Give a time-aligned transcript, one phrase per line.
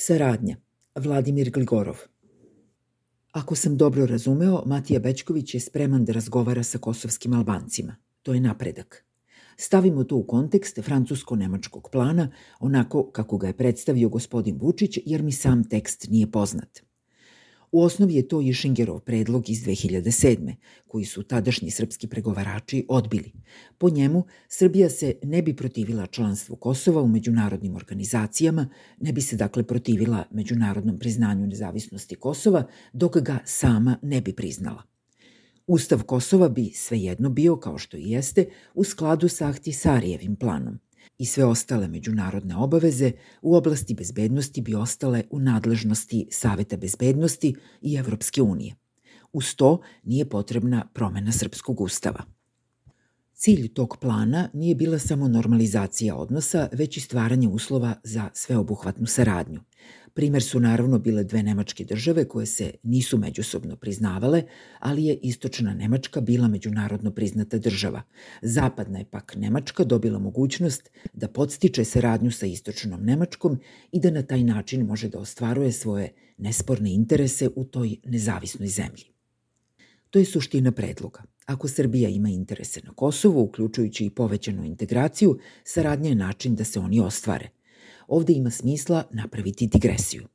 [0.00, 0.56] Saradnja.
[0.94, 1.96] Vladimir Gligorov.
[3.32, 7.96] Ako sam dobro razumeo, Matija Bečković je spreman da razgovara sa kosovskim Albancima.
[8.22, 9.04] To je napredak.
[9.56, 12.30] Stavimo to u kontekst francusko-nemačkog plana,
[12.60, 16.80] onako kako ga je predstavio gospodin Vučić, jer mi sam tekst nije poznat.
[17.72, 20.54] U osnovi je to Išingerov predlog iz 2007.
[20.86, 23.32] koji su tadašnji srpski pregovarači odbili.
[23.78, 28.68] Po njemu, Srbija se ne bi protivila članstvu Kosova u međunarodnim organizacijama,
[29.00, 34.82] ne bi se dakle protivila međunarodnom priznanju nezavisnosti Kosova, dok ga sama ne bi priznala.
[35.66, 40.78] Ustav Kosova bi svejedno bio, kao što i jeste, u skladu sa Ahtisarijevim planom
[41.18, 43.12] i sve ostale međunarodne obaveze
[43.42, 48.74] u oblasti bezbednosti bi ostale u nadležnosti Saveta bezbednosti i Evropske unije.
[49.32, 52.24] Uz to nije potrebna promena Srpskog ustava.
[53.34, 59.60] Cilj tog plana nije bila samo normalizacija odnosa, već i stvaranje uslova za sveobuhvatnu saradnju.
[60.18, 64.42] Primer su naravno bile dve nemačke države koje se nisu međusobno priznavale,
[64.78, 68.02] ali je istočna Nemačka bila međunarodno priznata država.
[68.42, 73.58] Zapadna je pak Nemačka dobila mogućnost da podstiče saradnju sa istočnom Nemačkom
[73.92, 79.04] i da na taj način može da ostvaruje svoje nesporne interese u toj nezavisnoj zemlji.
[80.10, 81.22] To je suština predloga.
[81.46, 86.80] Ako Srbija ima interese na Kosovu, uključujući i povećanu integraciju, saradnja je način da se
[86.80, 87.57] oni ostvare
[88.08, 90.26] ovde ima smisla napraviti digresiju.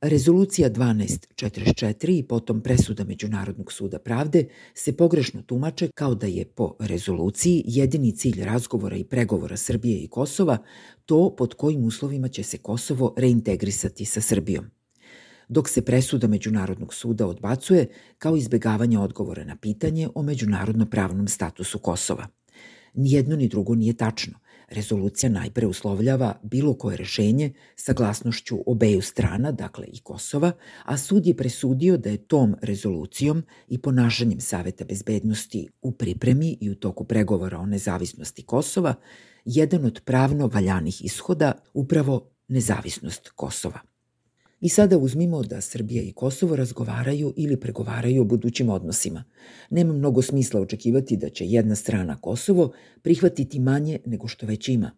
[0.00, 6.76] Rezolucija 1244 i potom presuda Međunarodnog suda pravde se pogrešno tumače kao da je po
[6.80, 10.58] rezoluciji jedini cilj razgovora i pregovora Srbije i Kosova
[11.06, 14.64] to pod kojim uslovima će se Kosovo reintegrisati sa Srbijom.
[15.48, 21.78] Dok se presuda Međunarodnog suda odbacuje kao izbegavanje odgovora na pitanje o međunarodno pravnom statusu
[21.78, 22.26] Kosova.
[22.94, 24.43] Nijedno ni drugo nije tačno.
[24.68, 30.52] Rezolucija najpre uslovljava bilo koje rešenje saglasnošću obeju strana, dakle i Kosova,
[30.84, 36.70] a sud je presudio da je tom rezolucijom i ponašanjem Saveta bezbednosti u pripremi i
[36.70, 38.94] u toku pregovora o nezavisnosti Kosova
[39.44, 43.93] jedan od pravno valjanih ishoda upravo nezavisnost Kosova.
[44.64, 49.24] I sada uzmimo da Srbija i Kosovo razgovaraju ili pregovaraju o budućim odnosima.
[49.70, 54.90] Nema mnogo smisla očekivati da će jedna strana Kosovo prihvatiti manje nego što već ima.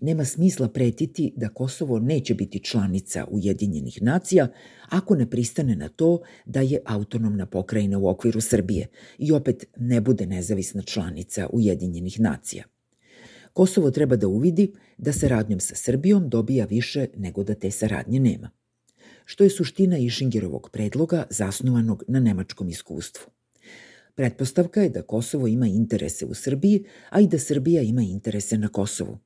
[0.00, 4.48] Nema smisla pretiti da Kosovo neće biti članica Ujedinjenih nacija
[4.88, 8.86] ako ne pristane na to da je autonomna pokrajina u okviru Srbije
[9.18, 12.64] i opet ne bude nezavisna članica Ujedinjenih nacija.
[13.52, 18.50] Kosovo treba da uvidi da saradnjom sa Srbijom dobija više nego da te saradnje nema
[19.26, 23.26] što je suština Išingerovog predloga zasnovanog na nemačkom iskustvu.
[24.14, 28.68] Pretpostavka je da Kosovo ima interese u Srbiji, a i da Srbija ima interese na
[28.68, 29.18] Kosovu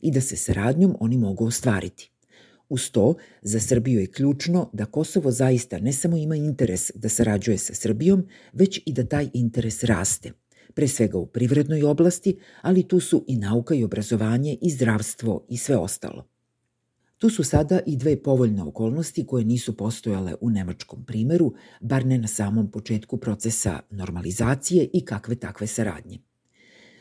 [0.00, 2.10] i da se saradnjom oni mogu ostvariti.
[2.68, 7.58] Uz to, za Srbiju je ključno da Kosovo zaista ne samo ima interes da sarađuje
[7.58, 10.32] sa Srbijom, već i da taj interes raste,
[10.74, 15.56] pre svega u privrednoj oblasti, ali tu su i nauka i obrazovanje i zdravstvo i
[15.56, 16.35] sve ostalo.
[17.18, 22.18] Tu su sada i dve povoljne okolnosti koje nisu postojale u nemačkom primeru, bar ne
[22.18, 26.18] na samom početku procesa normalizacije i kakve takve saradnje.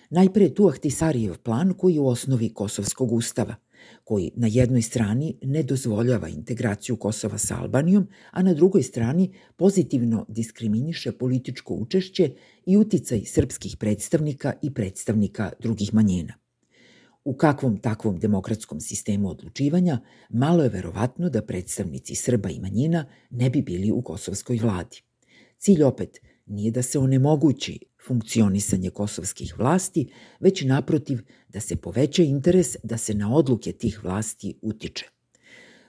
[0.09, 3.55] Najpre tu Ahtisarijev plan koji je u osnovi Kosovskog ustava,
[4.03, 10.25] koji na jednoj strani ne dozvoljava integraciju Kosova sa Albanijom, a na drugoj strani pozitivno
[10.29, 12.31] diskriminiše političko učešće
[12.65, 16.44] i uticaj srpskih predstavnika i predstavnika drugih manjena.
[17.25, 19.99] U kakvom takvom demokratskom sistemu odlučivanja
[20.29, 25.01] malo je verovatno da predstavnici Srba i manjina ne bi bili u kosovskoj vladi.
[25.57, 31.19] Cilj opet nije da se onemogući funkcionisanje kosovskih vlasti, već naprotiv
[31.49, 35.05] da se poveća interes da se na odluke tih vlasti utiče.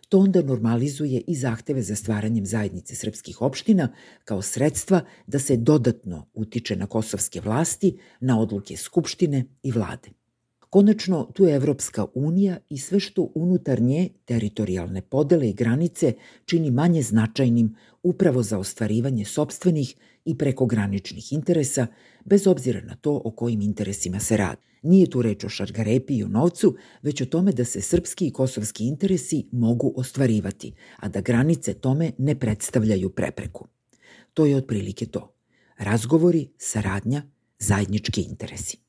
[0.08, 6.26] To onda normalizuje i zahteve za stvaranjem zajednice srpskih opština kao sredstva da se dodatno
[6.34, 10.08] utiče na kosovske vlasti, na odluke Skupštine i vlade.
[10.70, 16.14] Konačno, tu je Evropska unija i sve što unutar nje teritorijalne podele i granice
[16.44, 21.86] čini manje značajnim upravo za ostvarivanje sobstvenih i prekograničnih interesa,
[22.24, 24.60] bez obzira na to o kojim interesima se radi.
[24.82, 28.32] Nije tu reč o šargarepi i o novcu, već o tome da se srpski i
[28.32, 33.66] kosovski interesi mogu ostvarivati, a da granice tome ne predstavljaju prepreku.
[34.34, 35.34] To je otprilike to.
[35.78, 37.22] Razgovori, saradnja,
[37.58, 38.85] zajednički interesi.